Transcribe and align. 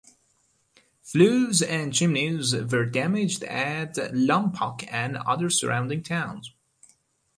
Flues 1.03 1.61
and 1.61 1.93
chimneys 1.93 2.55
were 2.55 2.87
damaged 2.87 3.43
at 3.43 3.97
Lompoc 4.15 4.83
and 4.91 5.15
other 5.17 5.51
surrounding 5.51 6.01
towns. 6.01 6.51